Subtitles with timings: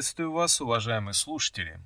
[0.00, 1.78] Приветствую вас, уважаемые слушатели.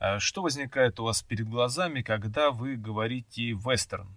[0.00, 4.08] А что возникает у вас перед глазами, когда вы говорите «вестерн»?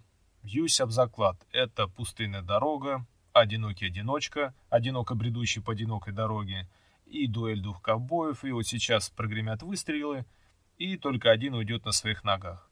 [0.42, 1.36] Бьюсь об заклад.
[1.52, 6.68] Это пустынная дорога, одинокий одиночка, одиноко бредущий по одинокой дороге,
[7.06, 10.24] и дуэль двух ковбоев, и вот сейчас прогремят выстрелы,
[10.76, 12.68] и только один уйдет на своих ногах.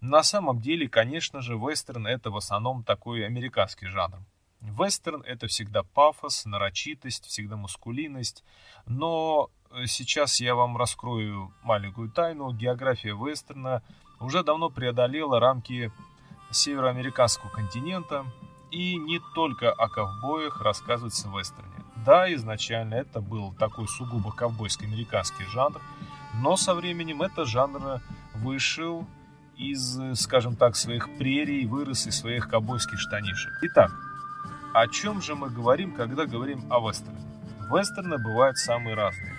[0.00, 4.20] На самом деле, конечно же, вестерн это в основном такой американский жанр.
[4.60, 8.44] Вестерн это всегда пафос, нарочитость, всегда мускулинность,
[8.86, 12.52] но э, сейчас я вам раскрою маленькую тайну.
[12.52, 13.82] География вестерна
[14.20, 15.92] уже давно преодолела рамки
[16.50, 18.24] североамериканского континента,
[18.70, 21.72] и не только о ковбоях рассказывается в вестерне.
[22.04, 25.80] Да, изначально это был такой сугубо ковбойско-американский жанр,
[26.34, 28.00] но со временем этот жанр
[28.34, 29.06] вышел
[29.56, 33.52] из, скажем так, своих прерий, вырос из своих ковбойских штанишек.
[33.62, 33.90] Итак,
[34.74, 37.20] о чем же мы говорим, когда говорим о вестерне?
[37.70, 39.34] Вестерны бывают самые разные.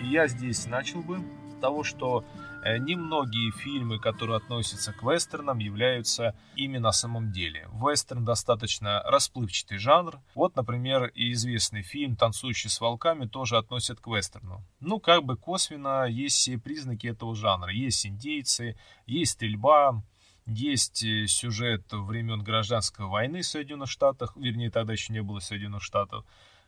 [0.00, 1.18] И я здесь начал бы
[1.50, 2.24] с того, что
[2.64, 7.68] э, немногие фильмы, которые относятся к вестернам, являются ими на самом деле.
[7.72, 10.18] Вестерн достаточно расплывчатый жанр.
[10.34, 14.64] Вот, например, и известный фильм «Танцующий с волками» тоже относят к вестерну.
[14.80, 17.70] Ну, как бы косвенно есть все признаки этого жанра.
[17.70, 20.02] Есть индейцы, есть стрельба,
[20.46, 25.82] есть э, сюжет времен гражданской войны в Соединенных Штатах, вернее, тогда еще не было Соединенных
[25.82, 26.24] Штатов.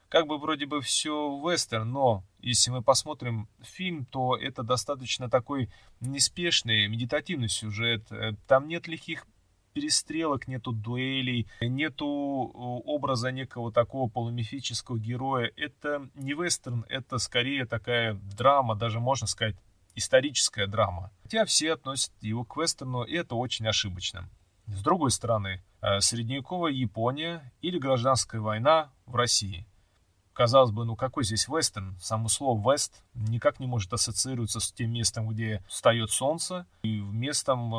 [0.09, 5.71] Как бы вроде бы все вестерн, но если мы посмотрим фильм, то это достаточно такой
[6.01, 8.11] неспешный, медитативный сюжет.
[8.11, 9.27] Э, там нет лихих
[9.73, 15.51] перестрелок, нету дуэлей, нету образа некого такого полумифического героя.
[15.57, 19.57] Это не вестерн, это скорее такая драма, даже можно сказать
[19.95, 21.11] историческая драма.
[21.23, 24.29] Хотя все относят его к вестерну, и это очень ошибочно.
[24.67, 29.67] С другой стороны, э, средневековая Япония или гражданская война в России.
[30.33, 31.97] Казалось бы, ну какой здесь вестерн?
[32.01, 37.75] Само слово «вест» никак не может ассоциироваться с тем местом, где встает солнце, и местом
[37.75, 37.79] э,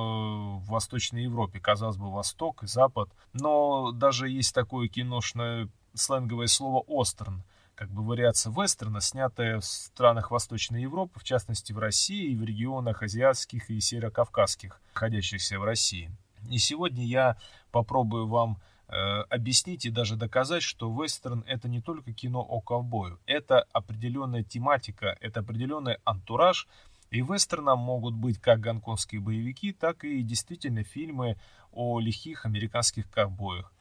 [0.59, 1.59] в Восточной Европе.
[1.59, 3.09] Казалось бы, Восток и Запад.
[3.34, 7.44] Но даже есть такое киношное сленговое слово «остерн»,
[7.75, 12.44] как бы вариация вестерна, снятая в странах Восточной Европы, в частности в России и в
[12.44, 16.11] регионах азиатских и северокавказских, находящихся в России.
[16.50, 17.38] И сегодня я
[17.72, 23.19] попробую вам э, объяснить и даже доказать, что вестерн это не только кино о ковбою,
[23.25, 26.67] это определенная тематика, это определенный антураж,
[27.09, 31.38] и вестерном могут быть как гонконгские боевики, так и действительно фильмы
[31.72, 33.72] о лихих американских ковбоях.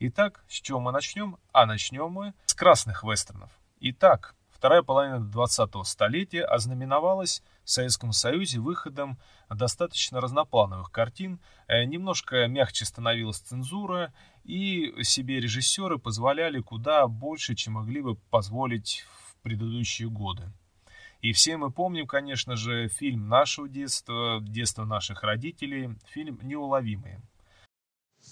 [0.00, 1.36] Итак, с чего мы начнем?
[1.52, 3.50] А начнем мы с красных вестернов.
[3.78, 9.18] Итак, вторая половина 20-го столетия ознаменовалась в Советском Союзе выходом
[9.48, 11.38] достаточно разноплановых картин,
[11.68, 14.12] э, немножко мягче становилась цензура,
[14.42, 20.50] и себе режиссеры позволяли куда больше, чем могли бы позволить в предыдущие годы.
[21.20, 27.22] И все мы помним, конечно же, фильм нашего детства, детства наших родителей, фильм «Неуловимые».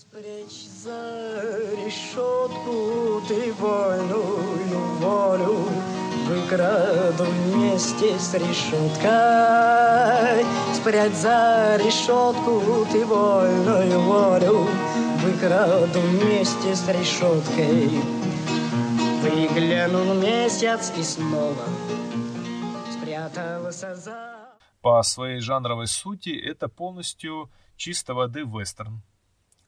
[0.02, 1.40] Спрячь за
[1.84, 5.68] решетку ты вольную волю,
[6.26, 9.10] Выкраду вместе с решеткой.
[10.74, 14.66] Спрячь за решетку ты вольную волю,
[15.22, 17.88] Выкраду вместе с решеткой.
[19.22, 21.64] Выглянул месяц и снова
[22.90, 24.56] спрятался за...
[24.80, 29.00] По своей жанровой сути это полностью чисто воды вестерн.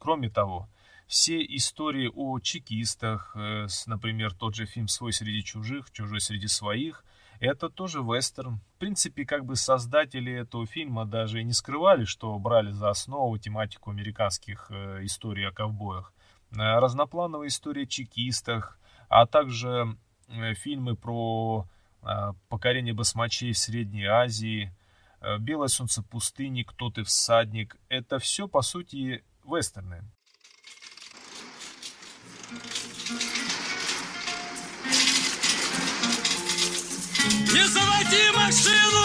[0.05, 0.69] Кроме того,
[1.07, 7.07] все истории о чекистах, э, например, тот же фильм «Свой среди чужих», «Чужой среди своих»,
[7.41, 8.61] это тоже вестерн.
[8.77, 13.93] В принципе, как бы создатели этого фильма даже не скрывали, что брали за основу тематику
[13.93, 16.13] американских э, историй о ковбоях.
[16.51, 18.79] Э, разноплановые истории о чекистах,
[19.09, 19.97] а также
[20.57, 21.67] фильмы про
[22.50, 24.77] покорение басмачей в Средней Азии,
[25.39, 27.79] «Белое солнце пустыни», «Кто ты всадник».
[27.89, 30.02] Это все, по сути, вестерны.
[37.52, 39.05] Не заводи машину!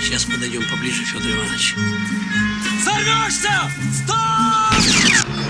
[0.00, 1.74] Сейчас подойдем поближе, Федор Иванович.
[2.84, 3.70] Сорвешься!
[4.04, 5.43] Стоп!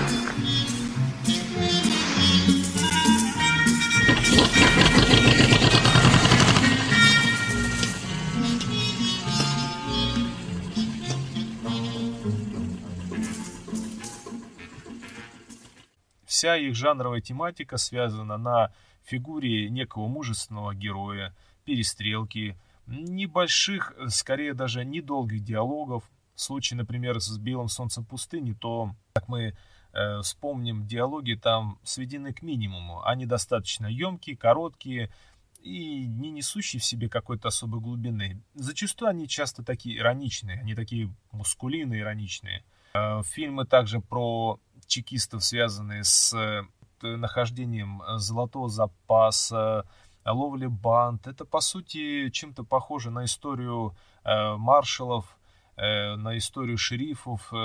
[16.35, 18.73] Вся их жанровая тематика связана на
[19.05, 21.33] фигуре некого мужественного героя,
[21.63, 26.03] перестрелки, небольших, скорее даже недолгих диалогов.
[26.35, 29.55] В случае, например, с «Белым солнцем пустыни», то, как мы
[29.93, 33.01] э, вспомним, диалоги там сведены к минимуму.
[33.05, 35.13] Они достаточно емкие, короткие
[35.61, 38.43] и не несущие в себе какой-то особой глубины.
[38.55, 42.65] Зачастую они часто такие ироничные, они такие мускулины ироничные.
[42.93, 46.63] Э, фильмы также про чекистов, связанные с э,
[47.01, 49.85] нахождением золотого запаса,
[50.25, 51.27] ловли банд.
[51.27, 55.37] Это, по сути, чем-то похоже на историю э, маршалов,
[55.77, 57.55] э, на историю шерифов э,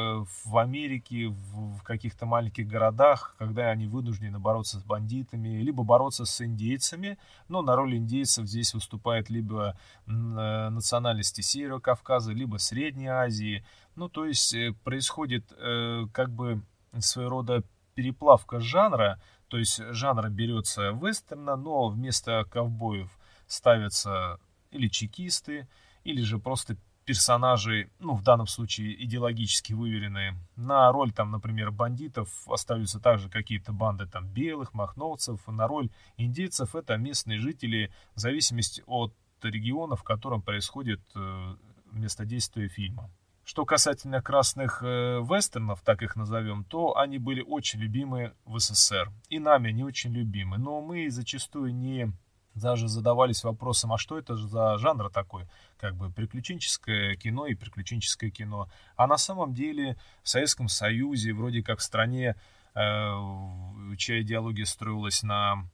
[0.44, 6.44] в Америке, в, каких-то маленьких городах, когда они вынуждены бороться с бандитами, либо бороться с
[6.44, 7.19] индейцами.
[7.49, 9.76] Но на роль индейцев здесь выступает либо
[10.06, 13.64] э, национальности Северного Кавказа, либо Средней Азии.
[13.96, 16.62] Ну, то есть э, происходит э, как бы
[16.98, 17.62] своего рода
[17.94, 23.10] переплавка жанра, то есть жанр берется вестерна, но вместо ковбоев
[23.46, 24.38] ставятся
[24.70, 25.69] или чекисты,
[26.04, 30.37] или же просто персонажи, ну, в данном случае идеологически выверенные.
[30.54, 35.40] На роль, там, например, бандитов остаются также какие-то банды там белых, махновцев.
[35.48, 39.12] На роль индейцев это местные жители в зависимости от
[39.43, 41.56] региона, в котором происходит э,
[41.90, 43.10] место действия фильма.
[43.50, 44.87] Что касательно красных э,
[45.23, 49.11] вестернов, так их назовем, то они были очень любимы в СССР.
[49.29, 50.56] И нами не очень любимы.
[50.56, 52.12] Но мы зачастую не
[52.55, 55.49] даже задавались вопросом, а что это за жанр такой,
[55.79, 58.69] как бы приключенческое кино и приключенческое кино.
[58.94, 62.37] А на самом деле в Советском Союзе, вроде как в стране,
[62.76, 63.14] э,
[63.96, 65.64] чья идеология строилась на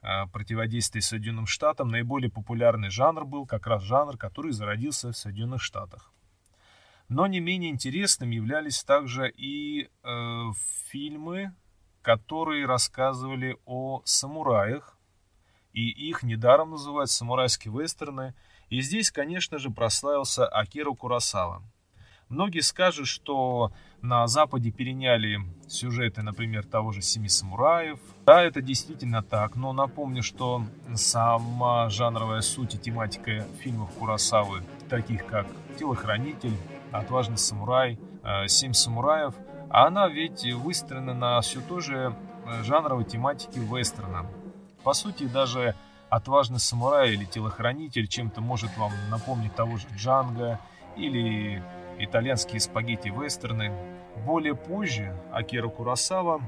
[0.00, 5.60] э, противодействии Соединенным Штатам, наиболее популярный жанр был как раз жанр, который зародился в Соединенных
[5.60, 6.14] Штатах.
[7.08, 10.42] Но не менее интересным являлись также и э,
[10.88, 11.54] фильмы,
[12.02, 14.96] которые рассказывали о самураях,
[15.72, 18.34] и их недаром называют самурайские вестерны.
[18.70, 21.62] И здесь, конечно же, прославился Акиру Курасава.
[22.28, 23.70] Многие скажут, что
[24.02, 28.00] на Западе переняли сюжеты, например, того же «Семи самураев».
[28.24, 30.64] Да, это действительно так, но напомню, что
[30.96, 35.46] сама жанровая суть и тематика фильмов Курасавы, таких как
[35.78, 36.56] «Телохранитель»,
[36.92, 39.34] отважный самурай, э, семь самураев,
[39.70, 42.14] а она ведь выстроена на все той же
[42.46, 44.26] э, жанровой тематике вестерна.
[44.82, 45.74] По сути, даже
[46.08, 50.60] отважный самурай или телохранитель чем-то может вам напомнить того же Джанга
[50.96, 51.62] или
[51.98, 53.72] итальянские спагетти-вестерны.
[54.24, 56.40] Более позже Акира Курасава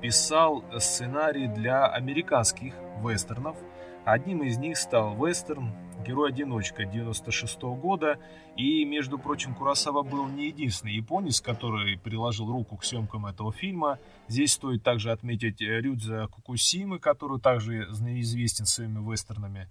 [0.00, 3.56] писал сценарий для американских вестернов.
[4.04, 5.72] Одним из них стал вестерн
[6.06, 8.18] герой-одиночка 96 -го года.
[8.54, 13.98] И, между прочим, Курасава был не единственный японец, который приложил руку к съемкам этого фильма.
[14.28, 19.70] Здесь стоит также отметить Рюдза Кукусимы, который также известен своими вестернами.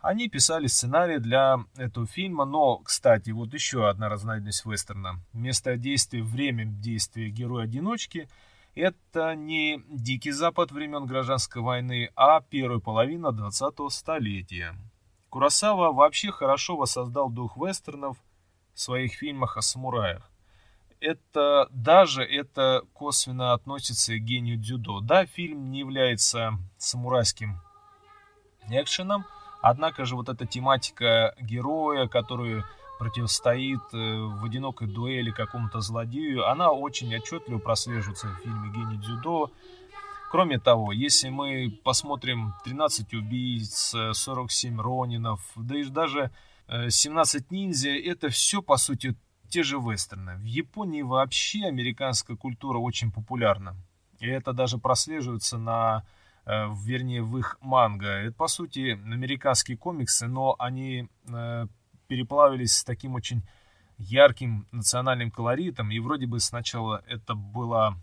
[0.00, 5.20] Они писали сценарий для этого фильма, но, кстати, вот еще одна разновидность вестерна.
[5.32, 8.28] Место действия, время действия героя-одиночки–
[8.80, 14.74] это не Дикий Запад времен Гражданской войны, а первая половина 20-го столетия.
[15.28, 18.16] Курасава вообще хорошо воссоздал дух вестернов
[18.74, 20.30] в своих фильмах о самураях.
[20.98, 25.00] Это даже это косвенно относится к гению дзюдо.
[25.00, 27.60] Да, фильм не является самурайским
[28.70, 29.26] экшеном,
[29.62, 32.64] однако же вот эта тематика героя, который
[33.00, 39.50] противостоит э, в одинокой дуэли какому-то злодею, она очень отчетливо прослеживается в фильме «Гений дзюдо».
[40.30, 46.30] Кроме того, если мы посмотрим 13 убийц, 47 ронинов, да и даже
[46.68, 49.16] 17 э, ниндзя, это все, по сути,
[49.48, 50.36] те же вестерны.
[50.36, 53.76] В Японии вообще американская культура очень популярна.
[54.18, 56.04] И это даже прослеживается на,
[56.44, 58.08] э, вернее, в их манго.
[58.08, 61.66] Это, по сути, американские комиксы, но они э,
[62.10, 63.42] переплавились с таким очень
[63.96, 65.92] ярким национальным колоритом.
[65.92, 67.94] И вроде бы сначала это была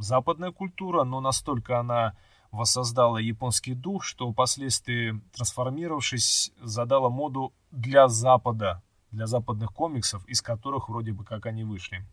[0.00, 2.16] западная культура, но настолько она
[2.50, 10.88] воссоздала японский дух, что впоследствии, трансформировавшись, задала моду для Запада, для западных комиксов, из которых
[10.88, 12.04] вроде бы как они вышли.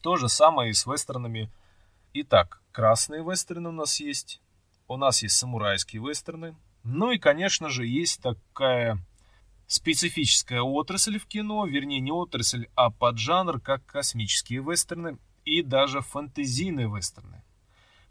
[0.00, 1.50] То же самое и с вестернами.
[2.12, 4.40] Итак, красные вестерны у нас есть,
[4.86, 9.04] у нас есть самурайские вестерны, ну и, конечно же, есть такая
[9.66, 16.86] специфическая отрасль в кино, вернее не отрасль, а поджанр, как космические вестерны и даже фэнтезийные
[16.86, 17.42] вестерны.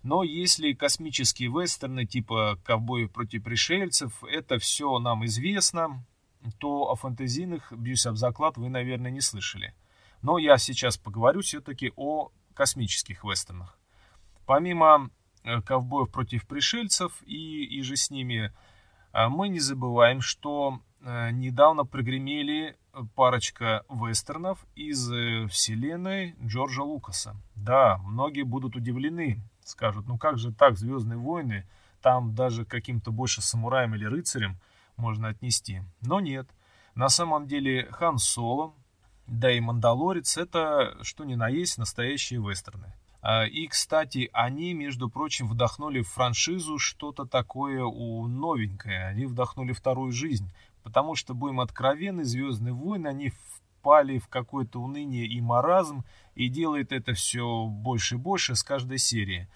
[0.03, 6.05] Но если космические вестерны типа «Ковбои против пришельцев» это все нам известно,
[6.59, 9.73] то о фэнтезийных, бьюсь об заклад, вы, наверное, не слышали.
[10.21, 13.79] Но я сейчас поговорю все-таки о космических вестернах.
[14.45, 15.09] Помимо
[15.43, 18.51] э, «Ковбоев против пришельцев» и, и же с ними,
[19.13, 22.77] э, мы не забываем, что недавно прогремели
[23.15, 27.35] парочка вестернов из э, вселенной Джорджа Лукаса.
[27.55, 31.67] Да, многие будут удивлены, скажут, ну как же так, «Звездные войны»,
[32.01, 34.59] там даже каким-то больше самураем или рыцарем
[34.97, 35.81] можно отнести.
[36.01, 36.47] Но нет,
[36.95, 38.73] на самом деле Хан Соло,
[39.25, 42.93] да и Мандалорец это, что ни на есть, настоящие вестерны.
[43.21, 49.07] А, и, кстати, они, между прочим, вдохнули в франшизу что-то такое у новенькое.
[49.07, 50.53] Они вдохнули вторую жизнь.
[50.83, 53.31] Потому что, будем откровенны, «Звездные войны», они
[53.83, 56.03] впали в какое-то уныние и маразм,
[56.35, 59.47] и делает это все больше и больше с каждой серии.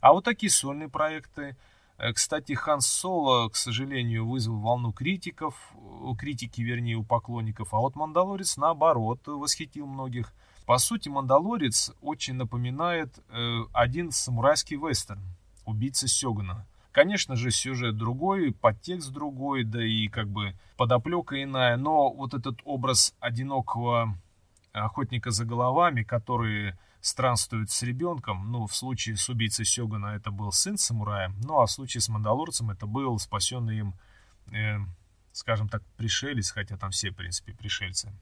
[0.00, 1.56] А вот такие сольные проекты.
[1.96, 7.78] Э, кстати, Хан Соло, к сожалению, вызвал волну критиков, у критики, вернее, у поклонников, а
[7.78, 10.32] вот Мандалорец, наоборот, восхитил многих.
[10.66, 15.22] По сути, Мандалорец очень напоминает э, один самурайский вестерн
[15.66, 16.66] «Убийца Сёгана».
[16.94, 22.60] Конечно же, сюжет другой, подтекст другой, да и как бы подоплека иная, но вот этот
[22.64, 24.16] образ одинокого
[24.72, 30.52] охотника за головами, который странствует с ребенком, ну, в случае с убийцей Сёгана это был
[30.52, 33.94] сын самурая, ну, а в случае с Мандалорцем это был спасенный им,
[34.52, 34.76] э,
[35.32, 38.12] скажем так, пришелец, хотя там все, в принципе, пришельцы.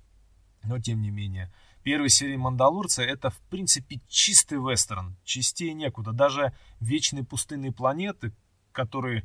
[0.64, 1.52] Но, тем не менее,
[1.82, 6.12] первая серия Мандалорца это, в принципе, чистый вестерн, чистее некуда.
[6.12, 8.32] Даже вечные пустынные планеты,
[8.72, 9.24] которые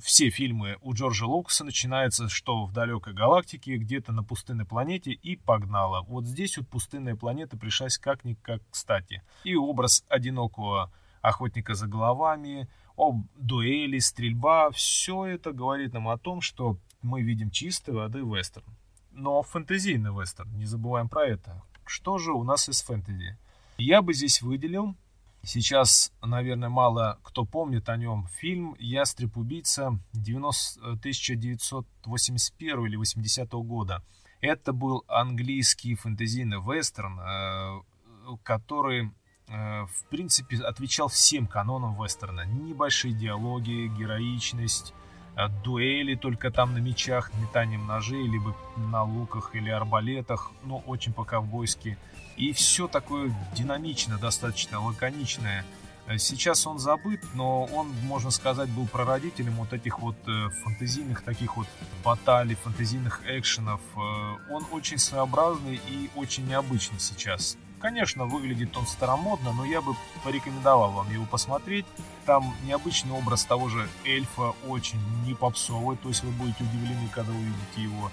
[0.00, 5.36] все фильмы у Джорджа Лукаса начинаются, что в далекой галактике, где-то на пустынной планете, и
[5.36, 6.02] погнала.
[6.02, 9.22] Вот здесь вот пустынная планета пришлась как-никак кстати.
[9.44, 16.40] И образ одинокого охотника за головами, об дуэли, стрельба, все это говорит нам о том,
[16.40, 18.66] что мы видим чистой воды вестерн.
[19.12, 21.62] Но фэнтезийный вестерн, не забываем про это.
[21.84, 23.38] Что же у нас из фэнтези?
[23.78, 24.94] Я бы здесь выделил
[25.46, 28.26] Сейчас, наверное, мало кто помнит о нем.
[28.40, 34.02] Фильм «Ястреб-убийца» 90, 1981 или 80 года.
[34.40, 37.80] Это был английский фэнтезийный вестерн, э,
[38.42, 39.12] который,
[39.46, 42.44] э, в принципе, отвечал всем канонам вестерна.
[42.44, 44.94] Небольшие диалоги, героичность,
[45.64, 51.98] дуэли только там на мечах, метанием ножей, либо на луках или арбалетах, но очень по-ковбойски.
[52.36, 55.64] И все такое динамичное, достаточно лаконичное.
[56.18, 61.56] Сейчас он забыт, но он, можно сказать, был прародителем вот этих вот э, фантазийных таких
[61.56, 61.66] вот
[62.04, 63.80] баталий, фантазийных экшенов.
[63.96, 63.98] Э,
[64.48, 67.58] он очень своеобразный и очень необычный сейчас.
[67.86, 71.86] Конечно, выглядит он старомодно, но я бы порекомендовал вам его посмотреть.
[72.24, 77.30] Там необычный образ того же эльфа, очень не попсовый, то есть вы будете удивлены, когда
[77.30, 78.10] увидите его.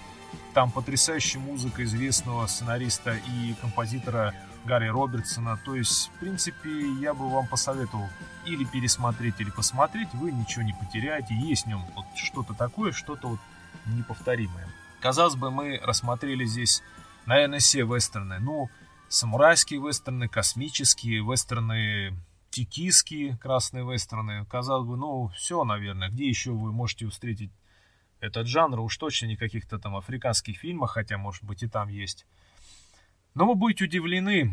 [0.53, 5.57] Там потрясающая музыка известного сценариста и композитора Гарри Робертсона.
[5.65, 6.69] То есть, в принципе,
[7.01, 8.07] я бы вам посоветовал
[8.45, 10.13] или пересмотреть, или посмотреть.
[10.13, 11.33] Вы ничего не потеряете.
[11.33, 13.39] Есть в нем вот что-то такое, что-то вот
[13.87, 14.69] неповторимое.
[15.01, 16.83] Казалось бы, мы рассмотрели здесь,
[17.25, 18.37] наверное, все вестерны.
[18.39, 18.69] Ну,
[19.13, 22.17] самурайские вестерны, космические вестерны,
[22.49, 24.45] тикийские красные вестерны.
[24.45, 26.09] Казалось бы, ну, все, наверное.
[26.09, 27.51] Где еще вы можете встретить
[28.19, 32.25] этот жанр, уж точно не каких-то там африканских фильмах, хотя, может быть, и там есть.
[33.35, 34.51] Но вы будете удивлены,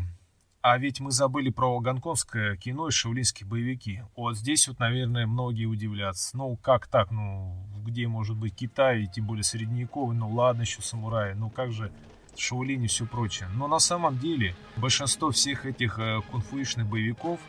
[0.61, 4.03] а ведь мы забыли про гонконгское кино и шаулинские боевики.
[4.15, 6.37] Вот здесь вот, наверное, многие удивлятся.
[6.37, 7.09] Ну, как так?
[7.09, 10.15] Ну, где может быть Китай, и тем более средневековый?
[10.15, 11.33] Ну, ладно, еще самураи.
[11.33, 11.91] Ну, как же
[12.37, 13.49] Шаолинь и все прочее.
[13.55, 17.39] Но на самом деле большинство всех этих э, кунфуишных боевиков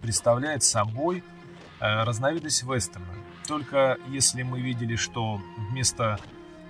[0.00, 1.24] представляет собой
[1.80, 3.14] э, разновидность вестерна.
[3.46, 6.18] Только если мы видели, что вместо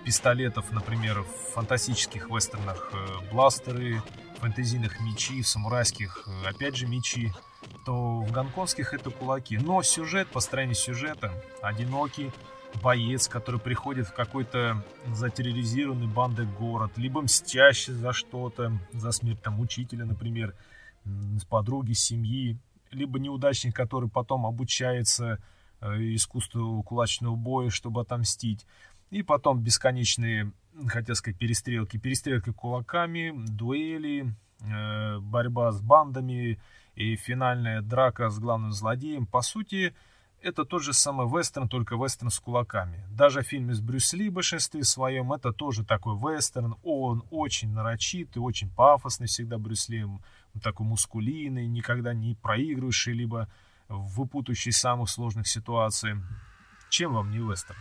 [0.04, 4.02] пистолетов, например, в фантастических вестернах э, бластеры,
[4.40, 7.32] фэнтезийных мечи, в самурайских э, опять же мечи,
[7.84, 9.58] то в гонконгских это кулаки.
[9.58, 12.30] Но сюжет, построение сюжета, одинокий
[12.82, 19.60] боец, который приходит в какой-то затерроризированный бандой город, либо мстящий за что-то, за смерть там
[19.60, 20.54] учителя, например,
[21.48, 22.58] подруги, семьи,
[22.90, 25.38] либо неудачник, который потом обучается
[25.80, 28.66] Э, искусству кулачного боя, чтобы отомстить.
[29.10, 30.52] И потом бесконечные,
[30.88, 31.98] хотел сказать, перестрелки.
[31.98, 36.58] Перестрелки кулаками, дуэли, э, борьба с бандами
[36.96, 39.24] и финальная драка с главным злодеем.
[39.26, 39.94] По сути,
[40.42, 43.04] это тот же самый вестерн, только вестерн с кулаками.
[43.10, 46.76] Даже в фильме с Брюс Ли в большинстве своем это тоже такой вестерн.
[46.82, 50.06] Он очень нарочитый, очень пафосный всегда Брюс Ли.
[50.62, 53.48] Такой мускулинный, никогда не проигрывающий, либо
[53.88, 56.14] выпутывающий из самых сложных ситуаций.
[56.90, 57.78] Чем вам не вестерн?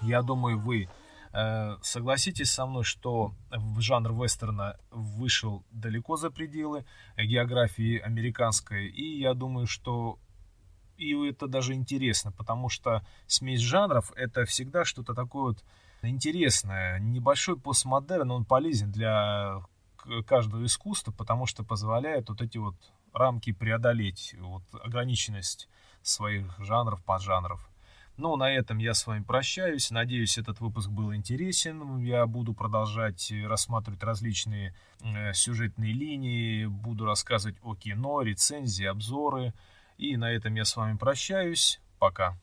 [0.00, 0.88] Я думаю, вы
[1.32, 3.34] э, согласитесь со мной, что
[3.78, 6.84] жанр вестерна вышел далеко за пределы
[7.16, 8.88] географии американской.
[8.88, 10.18] И я думаю, что
[10.96, 15.64] и это даже интересно, потому что смесь жанров это всегда что-то такое вот
[16.02, 16.98] интересное.
[16.98, 19.62] Небольшой постмодерн, он полезен для
[20.26, 22.76] каждого искусства, потому что позволяет вот эти вот
[23.12, 25.68] рамки преодолеть, вот ограниченность
[26.02, 27.68] своих жанров, поджанров.
[28.16, 29.90] Ну, на этом я с вами прощаюсь.
[29.90, 31.98] Надеюсь, этот выпуск был интересен.
[31.98, 34.72] Я буду продолжать рассматривать различные
[35.02, 39.52] э, сюжетные линии, буду рассказывать о кино, рецензии, обзоры.
[39.98, 41.80] И на этом я с вами прощаюсь.
[41.98, 42.38] Пока.